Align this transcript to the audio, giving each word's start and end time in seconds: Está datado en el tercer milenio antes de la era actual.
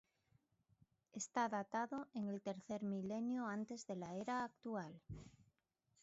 Está 1.13 1.47
datado 1.47 2.07
en 2.15 2.27
el 2.27 2.41
tercer 2.41 2.81
milenio 2.81 3.45
antes 3.45 3.85
de 3.85 3.97
la 3.97 4.15
era 4.15 4.43
actual. 4.43 4.99